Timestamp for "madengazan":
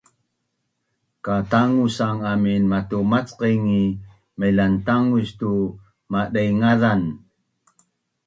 6.11-7.01